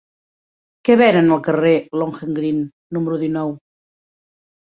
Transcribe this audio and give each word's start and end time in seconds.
Què 0.87 0.95
venen 1.01 1.27
al 1.35 1.43
carrer 1.47 1.73
de 1.75 2.01
Lohengrin 2.03 2.63
número 2.97 3.19
dinou? 3.27 3.55